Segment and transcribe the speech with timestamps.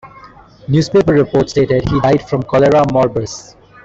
[0.67, 3.53] Newspaper reports stated he died from cholera morbus.